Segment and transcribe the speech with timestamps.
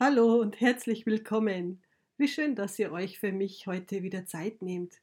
[0.00, 1.80] Hallo und herzlich willkommen.
[2.16, 5.00] Wie schön, dass ihr euch für mich heute wieder Zeit nehmt.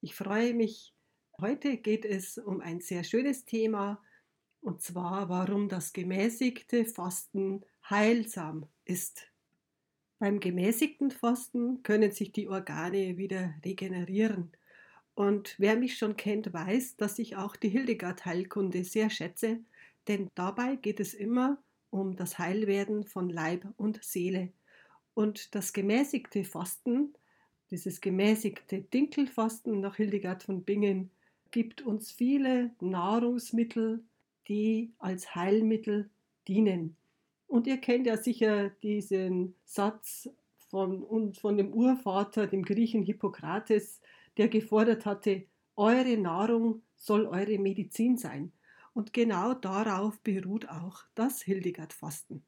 [0.00, 0.94] Ich freue mich.
[1.38, 4.02] Heute geht es um ein sehr schönes Thema,
[4.62, 9.30] und zwar warum das gemäßigte Fasten heilsam ist.
[10.18, 14.52] Beim gemäßigten Fasten können sich die Organe wieder regenerieren.
[15.14, 19.60] Und wer mich schon kennt, weiß, dass ich auch die Hildegard-Heilkunde sehr schätze,
[20.08, 21.69] denn dabei geht es immer um
[22.16, 24.52] das Heilwerden von Leib und Seele.
[25.14, 27.14] Und das gemäßigte Fasten,
[27.70, 31.10] dieses gemäßigte Dinkelfasten nach Hildegard von Bingen,
[31.50, 34.04] gibt uns viele Nahrungsmittel,
[34.48, 36.10] die als Heilmittel
[36.46, 36.96] dienen.
[37.46, 40.28] Und ihr kennt ja sicher diesen Satz
[40.68, 44.00] von, von dem Urvater, dem Griechen Hippokrates,
[44.36, 45.44] der gefordert hatte,
[45.76, 48.52] eure Nahrung soll eure Medizin sein.
[48.92, 52.44] Und genau darauf beruht auch das Hildegard-Fasten.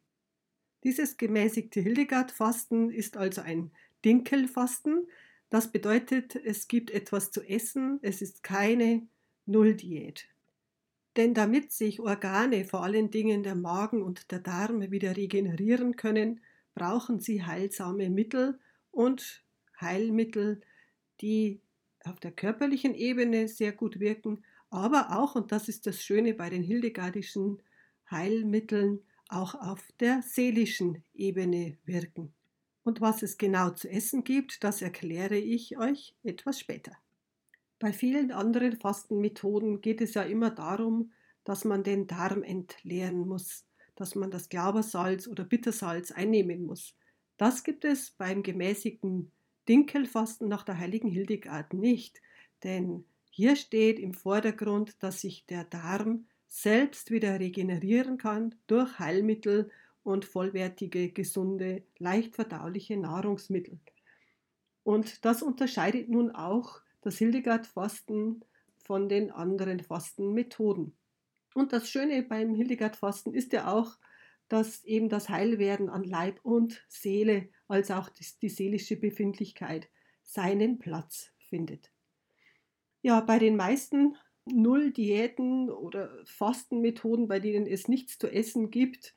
[0.84, 3.70] Dieses gemäßigte Hildegard-Fasten ist also ein
[4.04, 5.06] Dinkelfasten.
[5.50, 9.06] Das bedeutet, es gibt etwas zu essen, es ist keine
[9.46, 10.28] Nulldiät.
[11.16, 16.40] Denn damit sich Organe, vor allen Dingen der Magen und der Darm, wieder regenerieren können,
[16.74, 18.58] brauchen sie heilsame Mittel
[18.90, 19.44] und
[19.80, 20.62] Heilmittel,
[21.20, 21.60] die
[22.04, 24.42] auf der körperlichen Ebene sehr gut wirken,
[24.72, 27.62] aber auch, und das ist das Schöne bei den hildegardischen
[28.10, 32.32] Heilmitteln, auch auf der seelischen Ebene wirken.
[32.82, 36.92] Und was es genau zu essen gibt, das erkläre ich euch etwas später.
[37.78, 41.12] Bei vielen anderen Fastenmethoden geht es ja immer darum,
[41.44, 46.96] dass man den Darm entleeren muss, dass man das Glaubersalz oder Bittersalz einnehmen muss.
[47.36, 49.32] Das gibt es beim gemäßigten
[49.68, 52.20] Dinkelfasten nach der heiligen Hildegard nicht,
[52.62, 59.70] denn hier steht im Vordergrund, dass sich der Darm selbst wieder regenerieren kann durch Heilmittel
[60.02, 63.80] und vollwertige, gesunde, leicht verdauliche Nahrungsmittel.
[64.82, 68.44] Und das unterscheidet nun auch das Hildegard-Fasten
[68.76, 70.94] von den anderen Fastenmethoden.
[71.54, 73.96] Und das Schöne beim Hildegard-Fasten ist ja auch,
[74.48, 79.88] dass eben das Heilwerden an Leib und Seele, als auch die seelische Befindlichkeit,
[80.22, 81.91] seinen Platz findet.
[83.02, 89.16] Ja, bei den meisten Null-Diäten oder Fastenmethoden, bei denen es nichts zu essen gibt,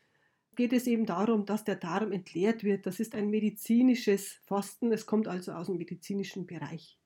[0.55, 2.85] geht es eben darum, dass der Darm entleert wird.
[2.85, 6.97] Das ist ein medizinisches Fasten, es kommt also aus dem medizinischen Bereich.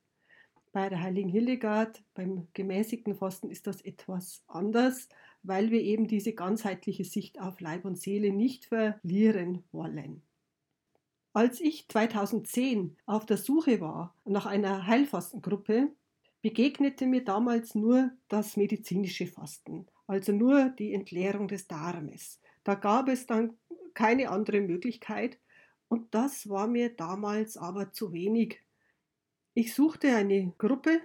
[0.72, 5.09] Bei der heiligen Hildegard, beim gemäßigten Fasten ist das etwas anders,
[5.41, 10.22] weil wir eben diese ganzheitliche Sicht auf Leib und Seele nicht verlieren wollen.
[11.34, 15.91] Als ich 2010 auf der Suche war nach einer Heilfastengruppe,
[16.41, 22.39] begegnete mir damals nur das medizinische Fasten, also nur die Entleerung des Darmes.
[22.63, 23.57] Da gab es dann
[23.94, 25.39] keine andere Möglichkeit
[25.88, 28.61] und das war mir damals aber zu wenig.
[29.53, 31.01] Ich suchte eine Gruppe,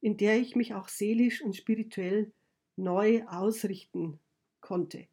[0.00, 2.32] in der ich mich auch seelisch und spirituell
[2.76, 4.20] neu ausrichten
[4.60, 5.08] konnte.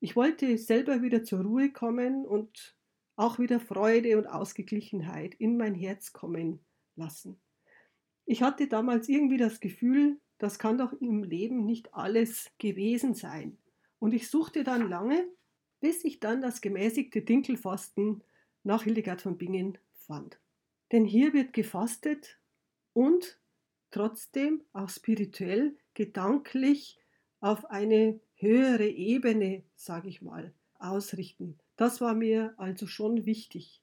[0.00, 2.76] Ich wollte selber wieder zur Ruhe kommen und
[3.16, 6.60] auch wieder Freude und Ausgeglichenheit in mein Herz kommen
[6.94, 7.40] lassen.
[8.30, 13.56] Ich hatte damals irgendwie das Gefühl, das kann doch im Leben nicht alles gewesen sein.
[13.98, 15.26] Und ich suchte dann lange,
[15.80, 18.22] bis ich dann das gemäßigte Dinkelfasten
[18.64, 20.38] nach Hildegard von Bingen fand.
[20.92, 22.38] Denn hier wird gefastet
[22.92, 23.40] und
[23.90, 26.98] trotzdem auch spirituell, gedanklich
[27.40, 31.58] auf eine höhere Ebene, sage ich mal, ausrichten.
[31.76, 33.80] Das war mir also schon wichtig.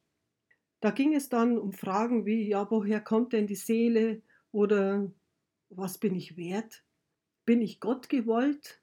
[0.81, 4.21] Da ging es dann um Fragen wie, ja, woher kommt denn die Seele?
[4.55, 5.11] Oder
[5.67, 6.85] was bin ich wert?
[7.43, 8.81] Bin ich Gott gewollt?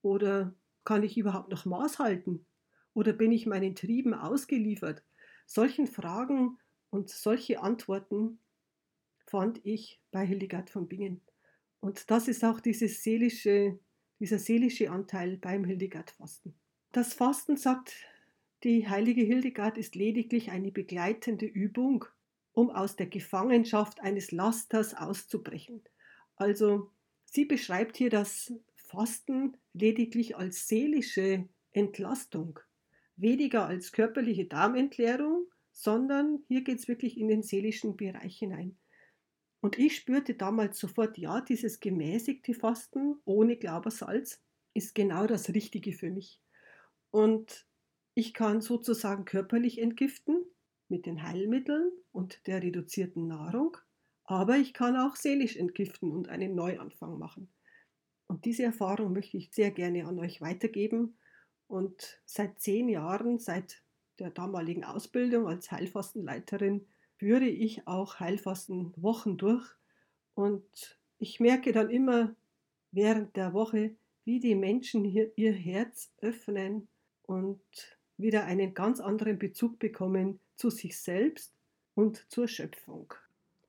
[0.00, 2.46] Oder kann ich überhaupt noch Maß halten?
[2.94, 5.04] Oder bin ich meinen Trieben ausgeliefert?
[5.44, 6.56] Solchen Fragen
[6.88, 8.38] und solche Antworten
[9.26, 11.20] fand ich bei Hildegard von Bingen.
[11.80, 13.78] Und das ist auch dieses seelische,
[14.20, 16.54] dieser seelische Anteil beim Hildegard-Fasten.
[16.92, 17.94] Das Fasten, sagt
[18.64, 22.06] die heilige Hildegard, ist lediglich eine begleitende Übung
[22.58, 25.84] um aus der Gefangenschaft eines Lasters auszubrechen.
[26.34, 26.90] Also
[27.24, 32.58] sie beschreibt hier das Fasten lediglich als seelische Entlastung,
[33.14, 38.76] weniger als körperliche Darmentleerung, sondern hier geht es wirklich in den seelischen Bereich hinein.
[39.60, 44.42] Und ich spürte damals sofort, ja, dieses gemäßigte Fasten ohne Glaubersalz
[44.74, 46.40] ist genau das Richtige für mich.
[47.12, 47.68] Und
[48.14, 50.44] ich kann sozusagen körperlich entgiften,
[50.88, 53.76] mit den Heilmitteln und der reduzierten Nahrung,
[54.24, 57.48] aber ich kann auch seelisch entgiften und einen Neuanfang machen.
[58.26, 61.16] Und diese Erfahrung möchte ich sehr gerne an euch weitergeben.
[61.66, 63.82] Und seit zehn Jahren, seit
[64.18, 66.86] der damaligen Ausbildung als Heilfastenleiterin
[67.16, 69.66] führe ich auch Heilfastenwochen durch
[70.34, 72.36] und ich merke dann immer
[72.92, 76.86] während der Woche, wie die Menschen hier ihr Herz öffnen
[77.22, 77.60] und
[78.16, 81.54] wieder einen ganz anderen Bezug bekommen zu sich selbst
[81.94, 83.14] und zur Schöpfung.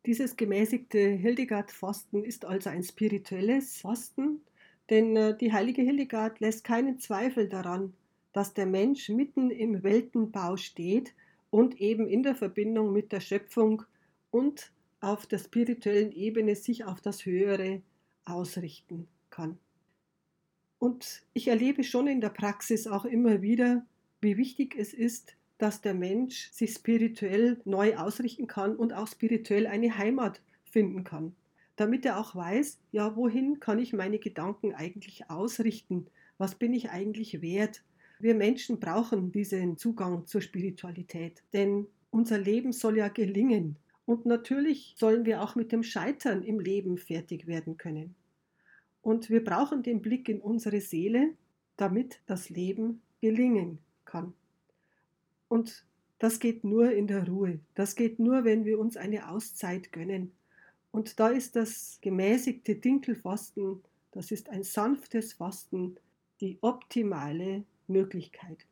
[0.05, 4.41] Dieses gemäßigte Hildegard-Fasten ist also ein spirituelles Fasten,
[4.89, 7.93] denn äh, die heilige Hildegard lässt keinen Zweifel daran,
[8.33, 11.13] dass der Mensch mitten im Weltenbau steht
[11.49, 13.83] und eben in der Verbindung mit der Schöpfung
[14.31, 17.81] und auf der spirituellen Ebene sich auf das Höhere
[18.25, 19.57] ausrichten kann.
[20.79, 23.85] Und ich erlebe schon in der Praxis auch immer wieder,
[24.21, 29.67] wie wichtig es ist, dass der Mensch sich spirituell neu ausrichten kann und auch spirituell
[29.67, 31.35] eine Heimat finden kann,
[31.75, 36.07] damit er auch weiß, ja, wohin kann ich meine Gedanken eigentlich ausrichten?
[36.37, 37.83] Was bin ich eigentlich wert?
[38.19, 43.75] Wir Menschen brauchen diesen Zugang zur Spiritualität, denn unser Leben soll ja gelingen.
[44.05, 48.15] Und natürlich sollen wir auch mit dem Scheitern im Leben fertig werden können.
[49.01, 51.33] Und wir brauchen den Blick in unsere Seele,
[51.77, 54.33] damit das Leben gelingen kann.
[55.49, 55.85] Und
[56.19, 57.59] das geht nur in der Ruhe.
[57.75, 60.31] Das geht nur, wenn wir uns eine Auszeit gönnen.
[60.91, 63.81] Und da ist das gemäßigte Dinkelfasten,
[64.11, 65.97] das ist ein sanftes Fasten,
[66.41, 68.65] die optimale Möglichkeit.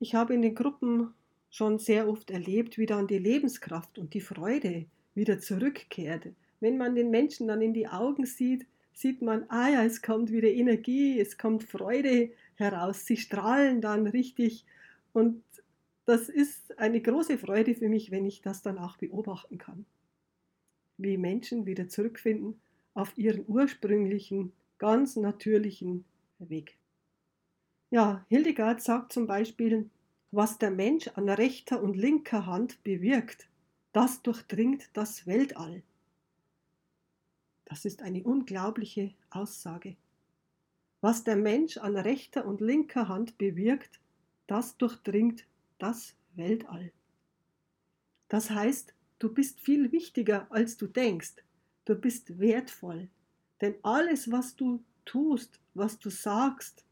[0.00, 1.14] Ich habe in den Gruppen
[1.50, 6.28] schon sehr oft erlebt, wie dann die Lebenskraft und die Freude wieder zurückkehrt.
[6.60, 10.30] Wenn man den Menschen dann in die Augen sieht, sieht man, ah ja, es kommt
[10.32, 14.64] wieder Energie, es kommt Freude heraus, sie strahlen dann richtig
[15.12, 15.42] und
[16.04, 19.86] das ist eine große Freude für mich, wenn ich das dann auch beobachten kann.
[20.96, 22.60] Wie Menschen wieder zurückfinden
[22.94, 26.04] auf ihren ursprünglichen, ganz natürlichen
[26.38, 26.76] Weg.
[27.90, 29.88] Ja, Hildegard sagt zum Beispiel,
[30.30, 33.48] was der Mensch an rechter und linker Hand bewirkt,
[33.92, 35.82] das durchdringt das Weltall.
[37.66, 39.96] Das ist eine unglaubliche Aussage.
[41.02, 43.98] Was der Mensch an rechter und linker Hand bewirkt,
[44.46, 45.44] das durchdringt
[45.78, 46.92] das Weltall.
[48.28, 51.34] Das heißt, du bist viel wichtiger, als du denkst.
[51.86, 53.08] Du bist wertvoll.
[53.60, 56.84] Denn alles, was du tust, was du sagst,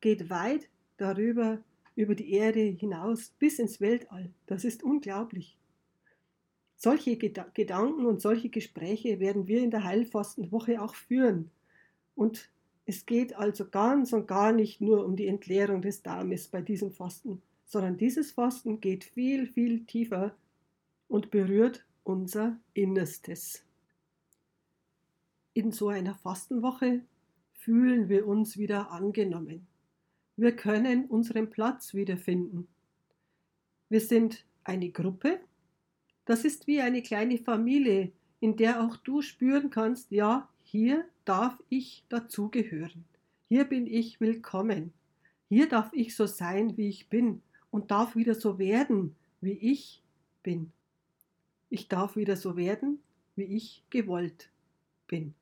[0.00, 1.60] geht weit darüber,
[1.96, 4.30] über die Erde hinaus, bis ins Weltall.
[4.46, 5.58] Das ist unglaublich.
[6.76, 11.50] Solche Gedanken und solche Gespräche werden wir in der Heilfastenwoche auch führen.
[12.14, 12.48] Und
[12.90, 16.90] es geht also ganz und gar nicht nur um die Entleerung des Darmes bei diesem
[16.90, 20.34] Fasten, sondern dieses Fasten geht viel, viel tiefer
[21.06, 23.64] und berührt unser Innerstes.
[25.54, 27.02] In so einer Fastenwoche
[27.52, 29.68] fühlen wir uns wieder angenommen.
[30.34, 32.66] Wir können unseren Platz wiederfinden.
[33.88, 35.38] Wir sind eine Gruppe.
[36.24, 38.10] Das ist wie eine kleine Familie,
[38.40, 43.04] in der auch du spüren kannst, ja, hier darf ich dazugehören.
[43.48, 44.92] Hier bin ich willkommen.
[45.48, 47.40] Hier darf ich so sein, wie ich bin
[47.70, 50.02] und darf wieder so werden, wie ich
[50.42, 50.72] bin.
[51.68, 52.98] Ich darf wieder so werden,
[53.36, 54.50] wie ich gewollt
[55.06, 55.34] bin.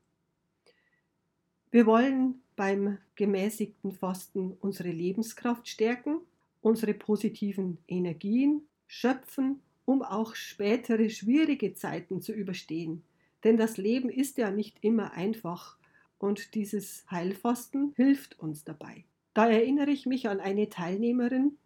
[1.70, 6.20] Wir wollen beim gemäßigten Fasten unsere Lebenskraft stärken,
[6.60, 13.04] unsere positiven Energien schöpfen, um auch spätere schwierige Zeiten zu überstehen.
[13.42, 15.77] Denn das Leben ist ja nicht immer einfach
[16.18, 19.04] und dieses Heilfasten hilft uns dabei.
[19.34, 21.56] Da erinnere ich mich an eine Teilnehmerin,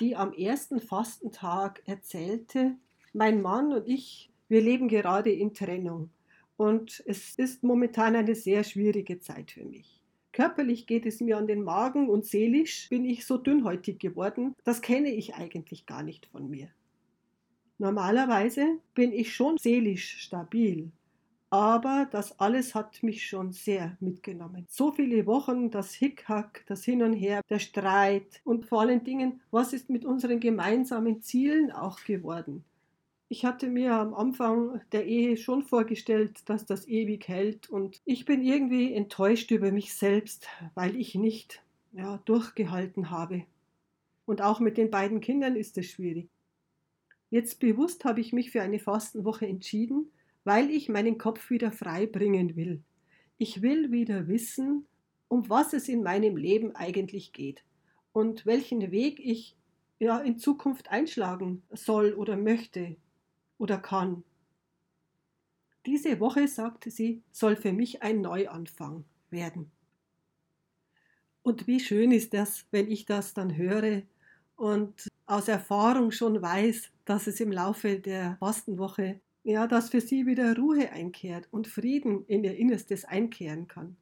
[0.00, 2.76] die am ersten Fastentag erzählte,
[3.12, 6.10] mein Mann und ich, wir leben gerade in Trennung
[6.56, 10.02] und es ist momentan eine sehr schwierige Zeit für mich.
[10.32, 14.80] Körperlich geht es mir an den Magen und seelisch bin ich so dünnhäutig geworden, das
[14.80, 16.68] kenne ich eigentlich gar nicht von mir.
[17.78, 20.90] Normalerweise bin ich schon seelisch stabil,
[21.52, 24.64] aber das alles hat mich schon sehr mitgenommen.
[24.70, 29.42] So viele Wochen, das Hickhack, das Hin und Her, der Streit und vor allen Dingen,
[29.50, 32.64] was ist mit unseren gemeinsamen Zielen auch geworden?
[33.28, 38.24] Ich hatte mir am Anfang der Ehe schon vorgestellt, dass das ewig hält und ich
[38.24, 43.44] bin irgendwie enttäuscht über mich selbst, weil ich nicht ja, durchgehalten habe.
[44.24, 46.30] Und auch mit den beiden Kindern ist es schwierig.
[47.28, 50.10] Jetzt bewusst habe ich mich für eine Fastenwoche entschieden,
[50.44, 52.82] weil ich meinen Kopf wieder frei bringen will.
[53.38, 54.86] Ich will wieder wissen,
[55.28, 57.64] um was es in meinem Leben eigentlich geht
[58.12, 59.56] und welchen Weg ich
[59.98, 62.96] ja in Zukunft einschlagen soll oder möchte
[63.58, 64.24] oder kann.
[65.86, 69.70] Diese Woche, sagte sie, soll für mich ein Neuanfang werden.
[71.42, 74.02] Und wie schön ist das, wenn ich das dann höre
[74.56, 80.26] und aus Erfahrung schon weiß, dass es im Laufe der Fastenwoche ja, dass für sie
[80.26, 83.96] wieder Ruhe einkehrt und Frieden in ihr Innerstes einkehren kann.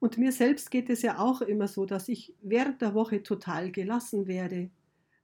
[0.00, 3.72] Und mir selbst geht es ja auch immer so, dass ich während der Woche total
[3.72, 4.70] gelassen werde,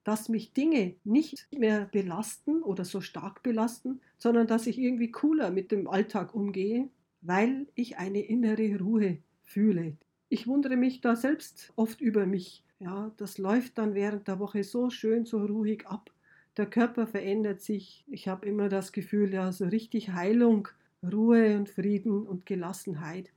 [0.03, 5.51] dass mich Dinge nicht mehr belasten oder so stark belasten, sondern dass ich irgendwie cooler
[5.51, 6.89] mit dem Alltag umgehe,
[7.23, 9.97] weil ich eine innere Ruhe fühle.
[10.29, 12.65] Ich wundere mich da selbst oft über mich.
[12.81, 16.11] Ja, das läuft dann während der Woche so schön, so ruhig ab
[16.57, 18.05] der Körper verändert sich.
[18.09, 20.69] Ich habe immer das Gefühl, ja, so richtig Heilung,
[21.03, 23.31] Ruhe und Frieden und Gelassenheit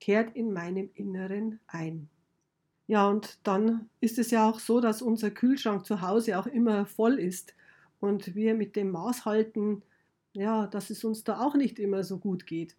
[0.00, 2.08] kehrt in meinem Inneren ein.
[2.86, 6.86] Ja, und dann ist es ja auch so, dass unser Kühlschrank zu Hause auch immer
[6.86, 7.54] voll ist
[8.00, 9.82] und wir mit dem Maß halten,
[10.32, 12.76] ja, dass es uns da auch nicht immer so gut geht.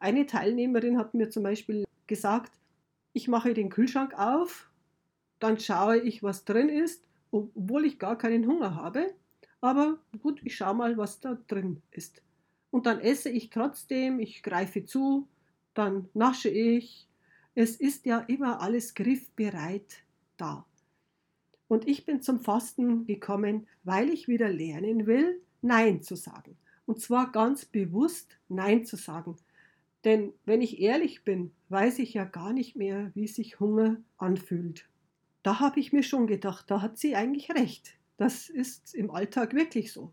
[0.00, 2.52] Eine Teilnehmerin hat mir zum Beispiel gesagt,
[3.12, 4.70] ich mache den Kühlschrank auf,
[5.38, 9.14] dann schaue ich, was drin ist, obwohl ich gar keinen Hunger habe.
[9.64, 12.20] Aber gut, ich schaue mal, was da drin ist.
[12.70, 15.26] Und dann esse ich trotzdem, ich greife zu,
[15.72, 17.08] dann nasche ich.
[17.54, 20.02] Es ist ja immer alles griffbereit
[20.36, 20.66] da.
[21.66, 26.58] Und ich bin zum Fasten gekommen, weil ich wieder lernen will, Nein zu sagen.
[26.84, 29.38] Und zwar ganz bewusst Nein zu sagen.
[30.04, 34.86] Denn wenn ich ehrlich bin, weiß ich ja gar nicht mehr, wie sich Hunger anfühlt.
[35.42, 37.96] Da habe ich mir schon gedacht, da hat sie eigentlich recht.
[38.16, 40.12] Das ist im Alltag wirklich so.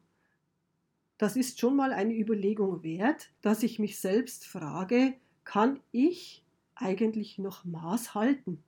[1.18, 6.44] Das ist schon mal eine Überlegung wert, dass ich mich selbst frage, kann ich
[6.74, 8.64] eigentlich noch Maß halten?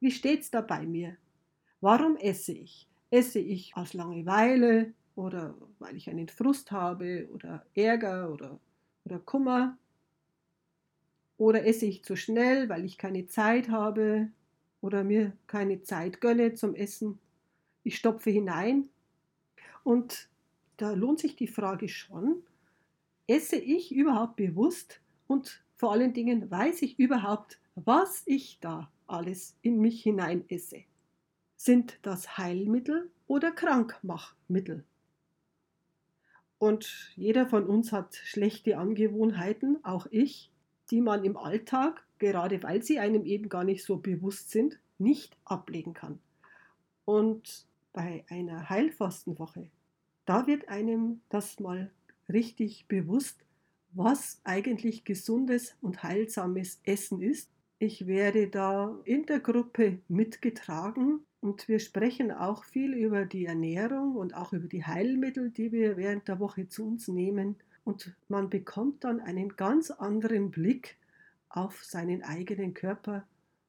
[0.00, 1.16] Wie steht's da bei mir?
[1.80, 2.86] Warum esse ich?
[3.10, 8.60] Esse ich aus Langeweile oder weil ich einen Frust habe oder Ärger oder,
[9.04, 9.78] oder Kummer?
[11.38, 14.30] Oder esse ich zu schnell, weil ich keine Zeit habe
[14.80, 17.18] oder mir keine Zeit gönne zum Essen?
[17.88, 18.90] Ich stopfe hinein
[19.82, 20.28] und
[20.76, 22.42] da lohnt sich die Frage schon,
[23.26, 29.56] esse ich überhaupt bewusst und vor allen Dingen weiß ich überhaupt, was ich da alles
[29.62, 30.84] in mich hinein esse?
[31.56, 34.84] Sind das Heilmittel oder Krankmachmittel?
[36.58, 40.52] Und jeder von uns hat schlechte Angewohnheiten, auch ich,
[40.90, 45.38] die man im Alltag, gerade weil sie einem eben gar nicht so bewusst sind, nicht
[45.46, 46.18] ablegen kann.
[47.06, 49.70] Und bei einer Heilfastenwoche,
[50.24, 51.90] da wird einem das mal
[52.28, 53.44] richtig bewusst,
[53.92, 57.50] was eigentlich gesundes und heilsames Essen ist.
[57.78, 64.16] Ich werde da in der Gruppe mitgetragen und wir sprechen auch viel über die Ernährung
[64.16, 67.56] und auch über die Heilmittel, die wir während der Woche zu uns nehmen.
[67.84, 70.96] Und man bekommt dann einen ganz anderen Blick
[71.48, 73.24] auf seinen eigenen Körper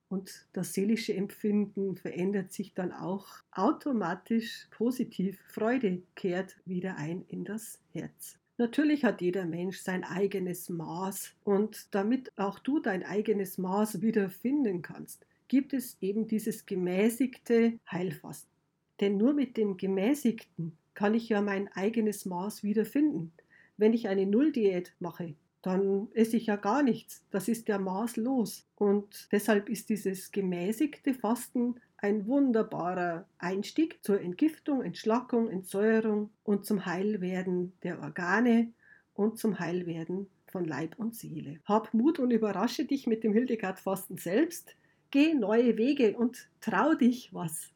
[0.09, 5.39] und das seelische Empfinden verändert sich dann auch automatisch positiv.
[5.47, 8.39] Freude kehrt wieder ein in das Herz.
[8.57, 14.29] Natürlich hat jeder Mensch sein eigenes Maß und damit auch du dein eigenes Maß wieder
[14.29, 18.51] finden kannst, gibt es eben dieses gemäßigte Heilfasten.
[18.99, 23.31] Denn nur mit dem gemäßigten kann ich ja mein eigenes Maß wiederfinden.
[23.77, 27.25] Wenn ich eine Nulldiät mache, dann esse ich ja gar nichts.
[27.31, 28.65] Das ist ja maßlos.
[28.75, 36.85] Und deshalb ist dieses gemäßigte Fasten ein wunderbarer Einstieg zur Entgiftung, Entschlackung, Entsäuerung und zum
[36.85, 38.71] Heilwerden der Organe
[39.13, 41.59] und zum Heilwerden von Leib und Seele.
[41.65, 44.75] Hab Mut und überrasche dich mit dem Hildegard-Fasten selbst.
[45.11, 47.69] Geh neue Wege und trau dich was.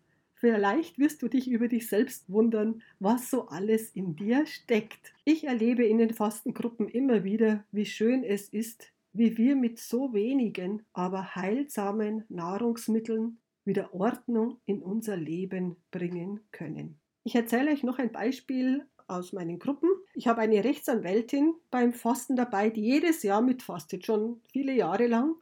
[0.44, 5.14] Vielleicht wirst du dich über dich selbst wundern, was so alles in dir steckt.
[5.24, 10.14] Ich erlebe in den Fastengruppen immer wieder, wie schön es ist, wie wir mit so
[10.14, 17.00] wenigen, aber heilsamen Nahrungsmitteln wieder Ordnung in unser Leben bringen können.
[17.24, 19.92] Ich erzähle euch noch ein Beispiel aus meinen Gruppen.
[20.14, 25.36] Ich habe eine Rechtsanwältin beim Fasten dabei, die jedes Jahr mitfastet, schon viele Jahre lang.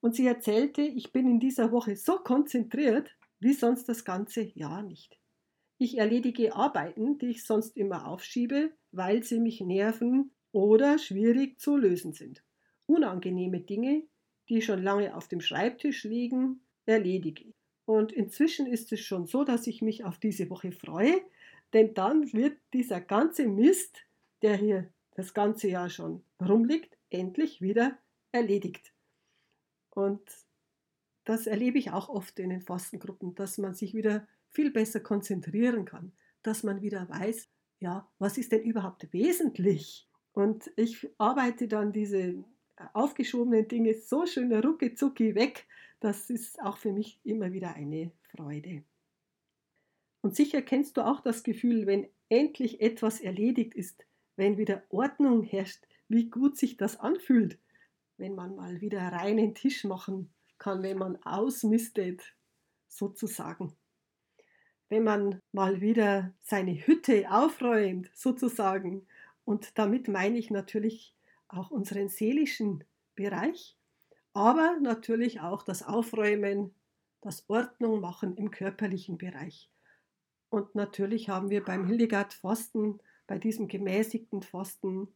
[0.00, 4.82] Und sie erzählte, ich bin in dieser Woche so konzentriert, wie sonst das ganze Jahr
[4.82, 5.18] nicht.
[5.78, 11.76] Ich erledige Arbeiten, die ich sonst immer aufschiebe, weil sie mich nerven oder schwierig zu
[11.76, 12.44] lösen sind.
[12.86, 14.04] Unangenehme Dinge,
[14.48, 17.52] die schon lange auf dem Schreibtisch liegen, erledige.
[17.84, 21.20] Und inzwischen ist es schon so, dass ich mich auf diese Woche freue,
[21.72, 23.98] denn dann wird dieser ganze Mist,
[24.42, 27.98] der hier das ganze Jahr schon rumliegt, endlich wieder
[28.30, 28.92] erledigt.
[29.90, 30.22] Und
[31.24, 35.84] das erlebe ich auch oft in den Fastengruppen, dass man sich wieder viel besser konzentrieren
[35.84, 36.12] kann,
[36.42, 37.48] dass man wieder weiß,
[37.78, 40.08] ja, was ist denn überhaupt wesentlich?
[40.32, 42.44] Und ich arbeite dann diese
[42.92, 45.66] aufgeschobenen Dinge so schön rucki zucki weg,
[46.00, 48.82] das ist auch für mich immer wieder eine Freude.
[50.20, 55.42] Und sicher kennst du auch das Gefühl, wenn endlich etwas erledigt ist, wenn wieder Ordnung
[55.42, 57.58] herrscht, wie gut sich das anfühlt,
[58.16, 60.32] wenn man mal wieder reinen Tisch machen
[60.62, 62.22] kann, wenn man ausmistet,
[62.86, 63.76] sozusagen.
[64.88, 69.06] Wenn man mal wieder seine Hütte aufräumt, sozusagen.
[69.44, 71.16] Und damit meine ich natürlich
[71.48, 72.84] auch unseren seelischen
[73.16, 73.76] Bereich,
[74.34, 76.74] aber natürlich auch das Aufräumen,
[77.20, 79.68] das Ordnung machen im körperlichen Bereich.
[80.48, 85.08] Und natürlich haben wir beim Hildegard Fasten, bei diesem gemäßigten Fasten,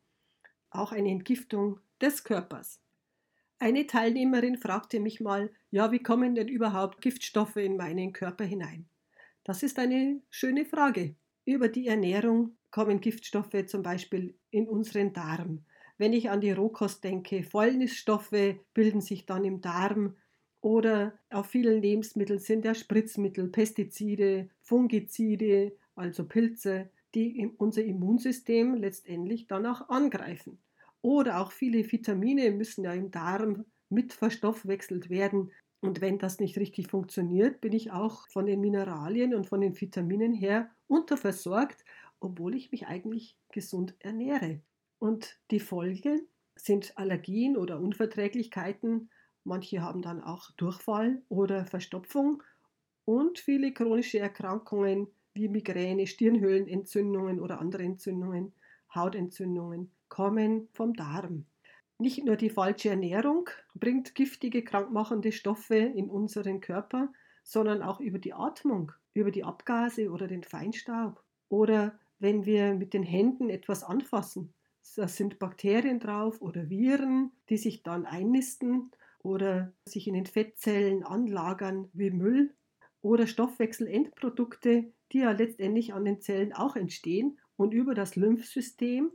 [0.71, 2.81] auch eine Entgiftung des Körpers.
[3.59, 8.87] Eine Teilnehmerin fragte mich mal, ja, wie kommen denn überhaupt Giftstoffe in meinen Körper hinein?
[9.45, 11.17] Das ist eine schöne Frage.
[11.47, 15.65] Über die Ernährung kommen Giftstoffe zum Beispiel in unseren Darm.
[15.97, 20.17] Wenn ich an die Rohkost denke, Fäulnisstoffe bilden sich dann im Darm
[20.61, 29.47] oder auf vielen Lebensmitteln sind ja Spritzmittel, Pestizide, Fungizide, also Pilze, die unser Immunsystem letztendlich
[29.47, 30.59] dann auch angreifen.
[31.07, 35.53] Oder auch viele Vitamine müssen ja im Darm mit verstoffwechselt werden.
[35.79, 39.81] Und wenn das nicht richtig funktioniert, bin ich auch von den Mineralien und von den
[39.81, 41.85] Vitaminen her unterversorgt,
[42.19, 44.63] obwohl ich mich eigentlich gesund ernähre.
[44.99, 49.09] Und die Folge sind Allergien oder Unverträglichkeiten.
[49.45, 52.43] Manche haben dann auch Durchfall oder Verstopfung
[53.05, 58.55] und viele chronische Erkrankungen wie Migräne, Stirnhöhlenentzündungen oder andere Entzündungen,
[58.97, 61.47] Hautentzündungen kommen vom Darm.
[61.99, 67.13] Nicht nur die falsche Ernährung bringt giftige, krankmachende Stoffe in unseren Körper,
[67.43, 71.23] sondern auch über die Atmung, über die Abgase oder den Feinstaub.
[71.49, 74.53] Oder wenn wir mit den Händen etwas anfassen.
[74.97, 78.91] Da sind Bakterien drauf oder Viren, die sich dann einnisten
[79.23, 82.55] oder sich in den Fettzellen anlagern wie Müll
[83.03, 89.11] oder Stoffwechselendprodukte, die ja letztendlich an den Zellen auch entstehen und über das Lymphsystem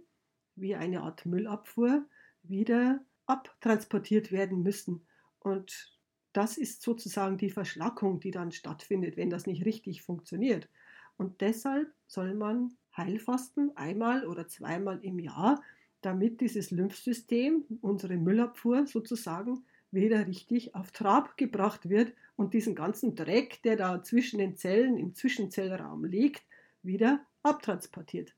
[0.56, 2.06] wie eine Art Müllabfuhr
[2.44, 5.06] wieder abtransportiert werden müssen.
[5.40, 5.98] Und
[6.34, 10.70] das ist sozusagen die Verschlackung, die dann stattfindet, wenn das nicht richtig funktioniert.
[11.18, 15.62] Und deshalb soll man Heilfasten einmal oder zweimal im Jahr,
[16.02, 23.16] damit dieses Lymphsystem, unsere Müllabfuhr sozusagen, wieder richtig auf Trab gebracht wird und diesen ganzen
[23.16, 26.44] Dreck, der da zwischen den Zellen im Zwischenzellraum liegt,
[26.82, 28.36] wieder abtransportiert.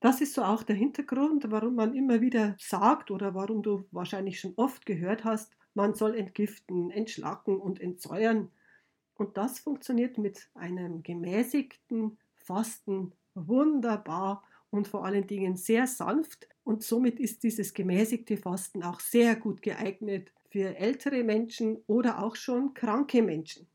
[0.00, 4.40] Das ist so auch der Hintergrund, warum man immer wieder sagt oder warum du wahrscheinlich
[4.40, 8.50] schon oft gehört hast, man soll entgiften, entschlacken und entsäuern.
[9.14, 16.48] Und das funktioniert mit einem gemäßigten Fasten wunderbar und vor allen Dingen sehr sanft.
[16.64, 22.36] Und somit ist dieses gemäßigte Fasten auch sehr gut geeignet für ältere Menschen oder auch
[22.36, 23.68] schon kranke Menschen.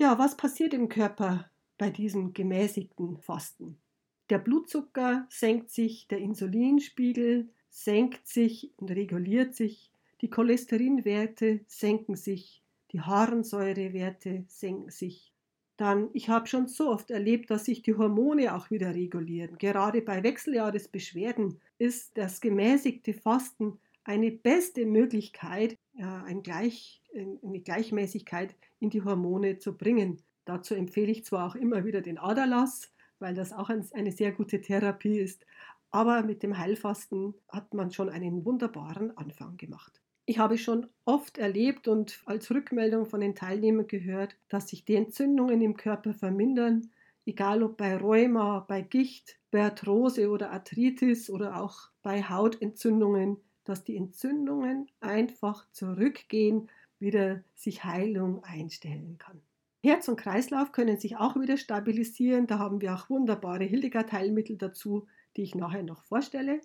[0.00, 1.50] Ja, was passiert im Körper
[1.80, 3.80] bei diesem gemäßigten Fasten?
[4.28, 9.90] Der Blutzucker senkt sich, der Insulinspiegel senkt sich und reguliert sich,
[10.20, 12.62] die Cholesterinwerte senken sich,
[12.92, 15.32] die Harnsäurewerte senken sich.
[15.78, 19.56] Dann, ich habe schon so oft erlebt, dass sich die Hormone auch wieder regulieren.
[19.56, 29.58] Gerade bei Wechseljahresbeschwerden ist das gemäßigte Fasten eine beste Möglichkeit, eine Gleichmäßigkeit in die Hormone
[29.58, 30.20] zu bringen.
[30.50, 34.60] Dazu empfehle ich zwar auch immer wieder den Aderlass, weil das auch eine sehr gute
[34.60, 35.46] Therapie ist.
[35.92, 40.00] Aber mit dem Heilfasten hat man schon einen wunderbaren Anfang gemacht.
[40.26, 44.96] Ich habe schon oft erlebt und als Rückmeldung von den Teilnehmern gehört, dass sich die
[44.96, 46.90] Entzündungen im Körper vermindern,
[47.26, 53.84] egal ob bei Rheuma, bei Gicht, bei Arthrose oder Arthritis oder auch bei Hautentzündungen, dass
[53.84, 59.40] die Entzündungen einfach zurückgehen, wieder sich Heilung einstellen kann.
[59.82, 62.46] Herz und Kreislauf können sich auch wieder stabilisieren.
[62.46, 66.60] Da haben wir auch wunderbare Hildegard-Heilmittel dazu, die ich nachher noch vorstelle.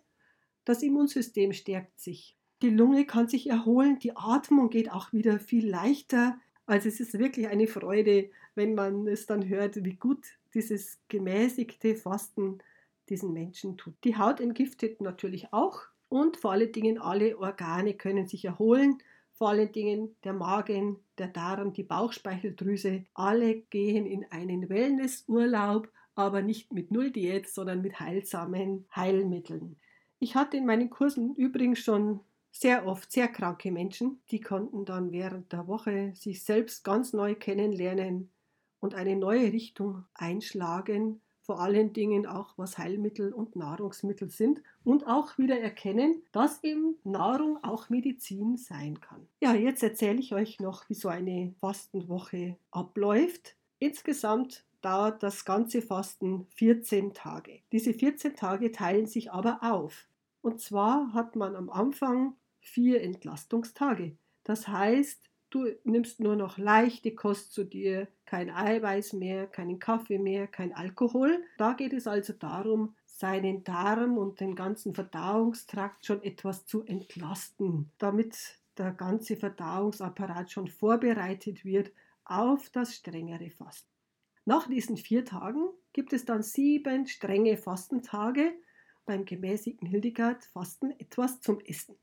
[0.65, 2.35] Das Immunsystem stärkt sich.
[2.61, 6.37] Die Lunge kann sich erholen, die Atmung geht auch wieder viel leichter.
[6.65, 11.95] Also es ist wirklich eine Freude, wenn man es dann hört, wie gut dieses gemäßigte
[11.95, 12.59] Fasten
[13.09, 13.93] diesen Menschen tut.
[14.03, 18.97] Die Haut entgiftet natürlich auch und vor allen Dingen alle Organe können sich erholen
[19.37, 26.41] vor allen Dingen der Magen, der Darm, die Bauchspeicheldrüse, alle gehen in einen Wellnessurlaub, aber
[26.41, 29.75] nicht mit Nulldiät, sondern mit heilsamen Heilmitteln.
[30.19, 32.21] Ich hatte in meinen Kursen übrigens schon
[32.51, 37.35] sehr oft sehr kranke Menschen, die konnten dann während der Woche sich selbst ganz neu
[37.35, 38.31] kennenlernen
[38.79, 45.05] und eine neue Richtung einschlagen vor allen Dingen auch was Heilmittel und Nahrungsmittel sind und
[45.05, 49.27] auch wieder erkennen, dass eben Nahrung auch Medizin sein kann.
[49.41, 53.55] Ja, jetzt erzähle ich euch noch, wie so eine Fastenwoche abläuft.
[53.77, 57.61] Insgesamt dauert das ganze Fasten 14 Tage.
[57.71, 60.07] Diese 14 Tage teilen sich aber auf.
[60.41, 64.17] Und zwar hat man am Anfang vier Entlastungstage.
[64.43, 70.17] Das heißt, du nimmst nur noch leichte Kost zu dir, kein Eiweiß mehr, keinen Kaffee
[70.17, 71.43] mehr, kein Alkohol.
[71.57, 77.91] Da geht es also darum, seinen Darm und den ganzen Verdauungstrakt schon etwas zu entlasten,
[77.97, 81.91] damit der ganze Verdauungsapparat schon vorbereitet wird
[82.25, 83.89] auf das strengere Fasten.
[84.43, 88.53] Nach diesen vier Tagen gibt es dann sieben strenge Fastentage
[89.05, 91.95] beim gemäßigten Hildegard-Fasten etwas zum Essen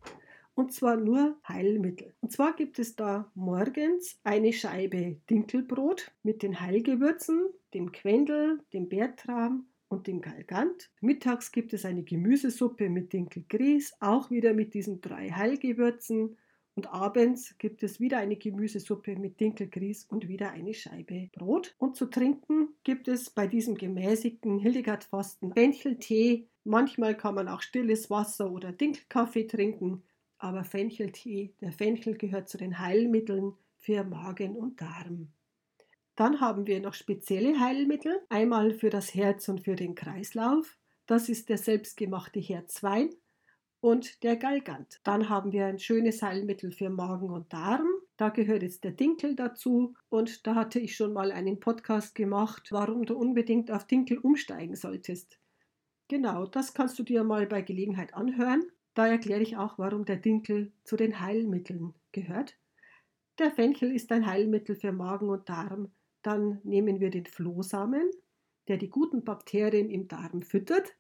[0.55, 2.15] und zwar nur Heilmittel.
[2.21, 8.89] Und zwar gibt es da morgens eine Scheibe Dinkelbrot mit den Heilgewürzen, dem Quendel, dem
[8.89, 10.91] Bertram und dem Galgant.
[11.01, 16.37] Mittags gibt es eine Gemüsesuppe mit Dinkelgrieß, auch wieder mit diesen drei Heilgewürzen.
[16.75, 21.75] Und abends gibt es wieder eine Gemüsesuppe mit Dinkelgrieß und wieder eine Scheibe Brot.
[21.77, 26.49] Und zu trinken gibt es bei diesem gemäßigten Hildegard-Fasten Fencheltee.
[26.65, 30.03] Manchmal kann man auch stilles Wasser oder Dinkelkaffee trinken
[30.43, 35.29] aber Fencheltee, der Fenchel gehört zu den Heilmitteln für Magen und Darm.
[36.17, 40.79] Dann haben wir noch spezielle Heilmittel, einmal für das Herz und für den Kreislauf.
[41.07, 43.11] Das ist der selbstgemachte Herzwein
[43.81, 45.01] und der Galgant.
[45.05, 47.87] Dann haben wir ein schönes Heilmittel für Magen und Darm.
[48.17, 52.69] Da gehört jetzt der Dinkel dazu und da hatte ich schon mal einen Podcast gemacht,
[52.71, 55.39] warum du unbedingt auf Dinkel umsteigen solltest.
[56.09, 58.65] Genau, das kannst du dir mal bei Gelegenheit anhören.
[58.95, 62.57] Da erkläre ich auch, warum der Dinkel zu den Heilmitteln gehört.
[63.39, 65.91] Der Fenchel ist ein Heilmittel für Magen und Darm.
[66.23, 68.11] Dann nehmen wir den Flohsamen,
[68.69, 70.95] der die guten Bakterien im Darm füttert,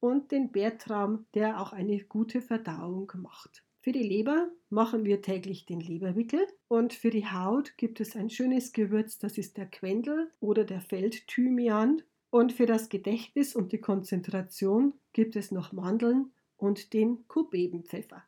[0.00, 3.64] und den Bertram, der auch eine gute Verdauung macht.
[3.80, 8.30] Für die Leber machen wir täglich den Leberwickel und für die Haut gibt es ein
[8.30, 12.02] schönes Gewürz, das ist der Quendel oder der Feldthymian.
[12.30, 18.22] Und für das Gedächtnis und die Konzentration gibt es noch Mandeln und den Kubebenpfeffer.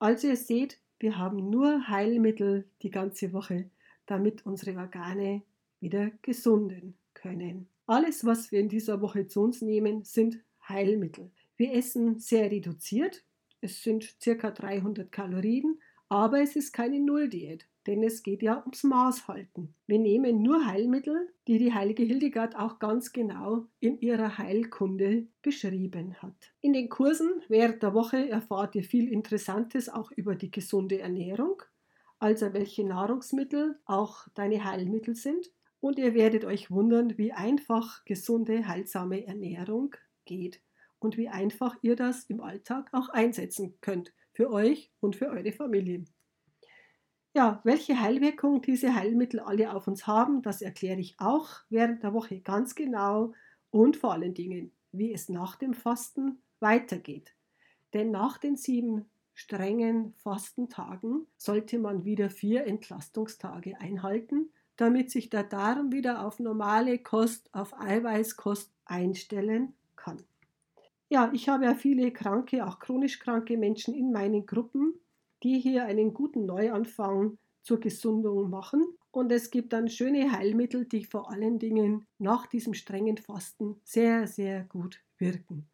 [0.00, 3.70] Also ihr seht, wir haben nur Heilmittel die ganze Woche,
[4.06, 5.42] damit unsere Organe
[5.80, 7.68] wieder gesunden können.
[7.86, 11.30] Alles, was wir in dieser Woche zu uns nehmen, sind Heilmittel.
[11.56, 13.24] Wir essen sehr reduziert.
[13.60, 18.84] Es sind circa 300 Kalorien, aber es ist keine Nulldiät denn es geht ja ums
[18.84, 19.74] Maßhalten.
[19.86, 26.14] Wir nehmen nur Heilmittel, die die heilige Hildegard auch ganz genau in ihrer Heilkunde beschrieben
[26.20, 26.52] hat.
[26.60, 31.62] In den Kursen während der Woche erfahrt ihr viel Interessantes auch über die gesunde Ernährung,
[32.18, 35.50] also welche Nahrungsmittel auch deine Heilmittel sind.
[35.80, 39.96] Und ihr werdet euch wundern, wie einfach gesunde, heilsame Ernährung
[40.26, 40.60] geht
[40.98, 45.52] und wie einfach ihr das im Alltag auch einsetzen könnt für euch und für eure
[45.52, 46.10] Familien.
[47.38, 52.12] Ja, welche Heilwirkung diese Heilmittel alle auf uns haben, das erkläre ich auch während der
[52.12, 53.32] Woche ganz genau
[53.70, 57.36] und vor allen Dingen, wie es nach dem Fasten weitergeht.
[57.94, 65.44] Denn nach den sieben strengen Fastentagen sollte man wieder vier Entlastungstage einhalten, damit sich der
[65.44, 70.24] Darm wieder auf normale Kost, auf Eiweißkost einstellen kann.
[71.08, 74.94] Ja, ich habe ja viele kranke, auch chronisch kranke Menschen in meinen Gruppen
[75.42, 78.84] die hier einen guten Neuanfang zur Gesundung machen.
[79.10, 84.26] Und es gibt dann schöne Heilmittel, die vor allen Dingen nach diesem strengen Fasten sehr,
[84.26, 85.68] sehr gut wirken.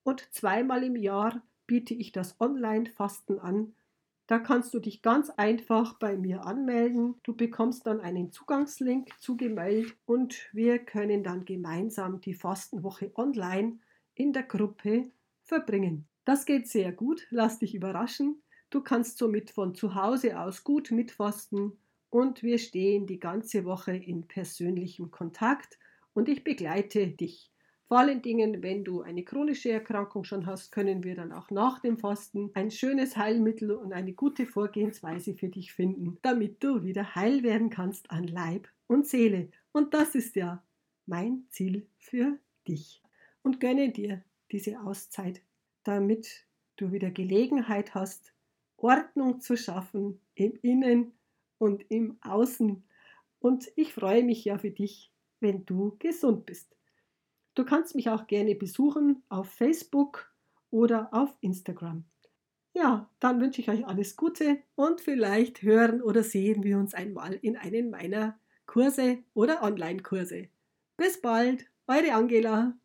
[0.03, 3.75] und zweimal im Jahr biete ich das Online-Fasten an
[4.27, 7.15] da kannst du dich ganz einfach bei mir anmelden.
[7.23, 13.79] Du bekommst dann einen Zugangslink zugemeldet und wir können dann gemeinsam die Fastenwoche online
[14.15, 15.11] in der Gruppe
[15.43, 16.07] verbringen.
[16.25, 18.41] Das geht sehr gut, lass dich überraschen.
[18.69, 21.77] Du kannst somit von zu Hause aus gut mitfasten
[22.09, 25.77] und wir stehen die ganze Woche in persönlichem Kontakt
[26.13, 27.52] und ich begleite dich.
[27.93, 31.77] Vor allen Dingen, wenn du eine chronische Erkrankung schon hast, können wir dann auch nach
[31.77, 37.13] dem Fasten ein schönes Heilmittel und eine gute Vorgehensweise für dich finden, damit du wieder
[37.13, 39.49] heil werden kannst an Leib und Seele.
[39.73, 40.63] Und das ist ja
[41.05, 42.99] mein Ziel für dich.
[43.43, 45.43] Und gönne dir diese Auszeit,
[45.83, 48.33] damit du wieder Gelegenheit hast,
[48.77, 51.11] Ordnung zu schaffen im Innen
[51.59, 52.83] und im Außen.
[53.37, 56.73] Und ich freue mich ja für dich, wenn du gesund bist.
[57.55, 60.31] Du kannst mich auch gerne besuchen auf Facebook
[60.71, 62.03] oder auf Instagram.
[62.75, 67.33] Ja, dann wünsche ich euch alles Gute und vielleicht hören oder sehen wir uns einmal
[67.33, 70.47] in einem meiner Kurse oder Online-Kurse.
[70.97, 72.75] Bis bald, eure Angela.